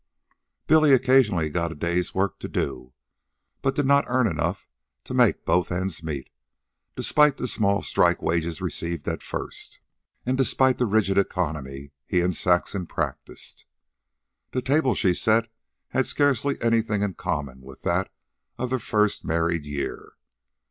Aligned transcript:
Billy 0.65 0.93
occasionally 0.93 1.47
got 1.47 1.71
a 1.71 1.75
day's 1.75 2.11
work 2.15 2.39
to 2.39 2.47
do, 2.47 2.91
but 3.61 3.75
did 3.75 3.85
not 3.85 4.03
earn 4.07 4.25
enough 4.25 4.67
to 5.03 5.13
make 5.13 5.45
both 5.45 5.71
ends 5.71 6.01
meet, 6.01 6.31
despite 6.95 7.37
the 7.37 7.47
small 7.47 7.83
strike 7.83 8.19
wages 8.19 8.61
received 8.61 9.07
at 9.07 9.21
first, 9.21 9.79
and 10.25 10.39
despite 10.39 10.79
the 10.79 10.87
rigid 10.87 11.19
economy 11.19 11.91
he 12.07 12.19
and 12.19 12.35
Saxon 12.35 12.87
practiced. 12.87 13.67
The 14.53 14.63
table 14.63 14.95
she 14.95 15.13
set 15.13 15.51
had 15.89 16.07
scarcely 16.07 16.59
anything 16.63 17.03
in 17.03 17.13
common 17.13 17.61
with 17.61 17.83
that 17.83 18.11
of 18.57 18.71
their 18.71 18.79
first 18.79 19.23
married 19.23 19.65
year. 19.67 20.13